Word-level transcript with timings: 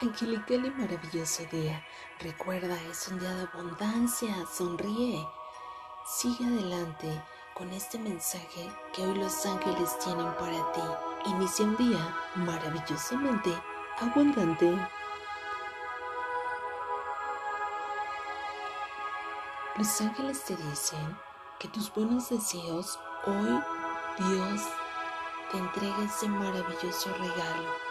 angelical 0.00 0.64
y 0.64 0.70
maravilloso 0.70 1.44
día. 1.52 1.84
Recuerda, 2.20 2.74
es 2.90 3.08
un 3.08 3.18
día 3.18 3.34
de 3.34 3.42
abundancia, 3.42 4.34
sonríe. 4.46 5.26
Sigue 6.06 6.44
adelante 6.44 7.22
con 7.54 7.70
este 7.70 7.98
mensaje 7.98 8.70
que 8.92 9.02
hoy 9.02 9.14
los 9.14 9.44
ángeles 9.44 9.98
tienen 9.98 10.32
para 10.34 10.72
ti. 10.72 10.80
Inicia 11.26 11.66
un 11.66 11.76
día 11.76 12.16
maravillosamente 12.34 13.50
abundante. 14.00 14.74
Los 19.76 20.00
ángeles 20.00 20.44
te 20.44 20.56
dicen 20.56 21.18
que 21.58 21.68
tus 21.68 21.92
buenos 21.92 22.30
deseos 22.30 22.98
hoy 23.26 23.62
Dios 24.18 24.62
te 25.52 25.58
entrega 25.58 26.04
ese 26.04 26.28
maravilloso 26.28 27.12
regalo 27.14 27.89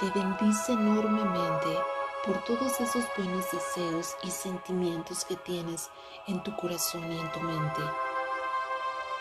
te 0.00 0.08
bendice 0.10 0.72
enormemente 0.72 1.76
por 2.24 2.38
todos 2.44 2.80
esos 2.80 3.04
buenos 3.16 3.50
deseos 3.50 4.16
y 4.22 4.30
sentimientos 4.30 5.24
que 5.24 5.34
tienes 5.34 5.90
en 6.28 6.40
tu 6.44 6.54
corazón 6.54 7.10
y 7.10 7.18
en 7.18 7.32
tu 7.32 7.40
mente. 7.40 7.80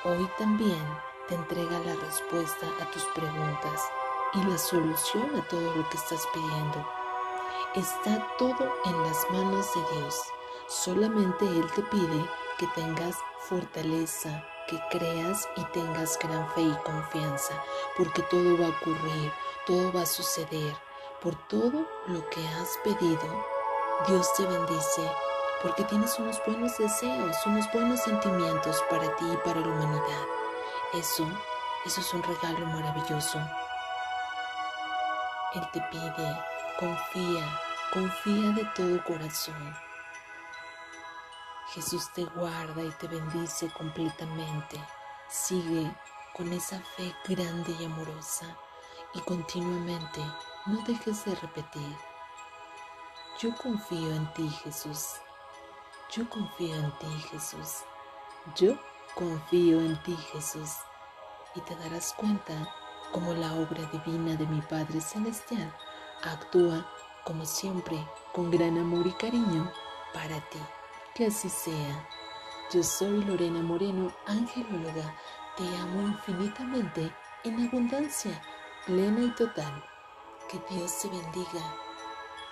Hoy 0.04 0.30
también 0.38 0.84
te 1.28 1.34
entrega 1.34 1.80
la 1.80 1.96
respuesta 1.96 2.68
a 2.80 2.92
tus 2.92 3.04
preguntas 3.16 3.82
y 4.34 4.44
la 4.44 4.58
solución 4.58 5.36
a 5.36 5.48
todo 5.48 5.74
lo 5.74 5.90
que 5.90 5.98
estás 5.98 6.24
pidiendo. 6.32 6.88
Está 7.74 8.28
todo 8.38 8.72
en 8.86 9.02
las 9.02 9.26
manos 9.32 9.68
de 9.74 9.98
Dios. 9.98 10.16
Solamente 10.68 11.46
Él 11.46 11.66
te 11.74 11.82
pide 11.84 12.26
que 12.60 12.68
tengas 12.76 13.16
fortaleza, 13.50 14.48
que 14.68 14.80
creas 14.90 15.48
y 15.56 15.64
tengas 15.66 16.20
gran 16.20 16.48
fe 16.54 16.62
y 16.62 16.76
confianza, 16.84 17.54
porque 17.98 18.22
todo 18.24 18.58
va 18.60 18.68
a 18.68 18.70
ocurrir, 18.70 19.32
todo 19.66 19.92
va 19.94 20.02
a 20.02 20.06
suceder. 20.06 20.76
Por 21.22 21.36
todo 21.48 21.88
lo 22.08 22.30
que 22.30 22.48
has 22.48 22.78
pedido, 22.84 23.46
Dios 24.08 24.32
te 24.36 24.46
bendice, 24.46 25.02
porque 25.64 25.84
tienes 25.86 26.18
unos 26.20 26.40
buenos 26.46 26.78
deseos, 26.78 27.36
unos 27.46 27.72
buenos 27.74 28.02
sentimientos 28.02 28.84
para 28.90 29.16
ti 29.16 29.26
y 29.32 29.38
para 29.38 29.60
la 29.60 29.68
humanidad. 29.68 30.26
Eso, 30.94 31.28
eso 31.86 32.02
es 32.02 32.14
un 32.14 32.24
regalo 32.24 32.66
maravilloso. 32.68 33.40
Él 35.56 35.68
te 35.74 35.82
pide, 35.90 36.40
confía, 36.80 37.60
confía 37.92 38.52
de 38.52 38.66
todo 38.76 39.04
corazón. 39.04 39.87
Jesús 41.74 42.10
te 42.14 42.24
guarda 42.24 42.84
y 42.84 42.92
te 42.92 43.08
bendice 43.08 43.70
completamente. 43.70 44.80
Sigue 45.30 45.94
con 46.36 46.52
esa 46.54 46.80
fe 46.96 47.14
grande 47.28 47.76
y 47.80 47.86
amorosa 47.86 48.46
y 49.14 49.20
continuamente 49.22 50.22
no 50.66 50.82
dejes 50.84 51.26
de 51.26 51.36
repetir. 51.36 51.98
Yo 53.40 53.56
confío 53.56 54.14
en 54.14 54.34
ti, 54.34 54.50
Jesús. 54.64 55.16
Yo 56.12 56.30
confío 56.30 56.76
en 56.76 56.92
ti, 57.00 57.08
Jesús. 57.32 57.84
Yo 58.56 58.78
confío 59.16 59.80
en 59.80 60.02
ti, 60.04 60.16
Jesús. 60.32 60.72
Y 61.56 61.62
te 61.62 61.76
darás 61.76 62.14
cuenta 62.14 62.54
como 63.12 63.34
la 63.34 63.54
obra 63.54 63.84
divina 63.92 64.36
de 64.36 64.46
mi 64.48 64.62
Padre 64.62 65.02
Celestial 65.02 65.74
actúa 66.24 66.86
como 67.24 67.46
siempre 67.46 67.98
con 68.34 68.50
gran 68.52 68.78
amor 68.78 69.06
y 69.06 69.12
cariño 69.14 69.72
para 70.14 70.40
ti. 70.50 70.60
Que 71.18 71.26
así 71.26 71.50
sea. 71.50 72.08
Yo 72.72 72.84
soy 72.84 73.24
Lorena 73.24 73.60
Moreno, 73.64 74.14
angelóloga. 74.28 75.16
Te 75.58 75.64
amo 75.78 76.10
infinitamente, 76.10 77.12
en 77.44 77.68
abundancia, 77.68 78.40
plena 78.86 79.22
y 79.22 79.32
total. 79.32 79.84
Que 80.48 80.62
Dios 80.70 81.00
te 81.02 81.08
bendiga. 81.08 81.76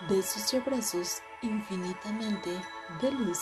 Besos 0.09 0.51
y 0.51 0.57
abrazos 0.57 1.22
infinitamente 1.44 2.59
de 3.03 3.12
luz. 3.12 3.39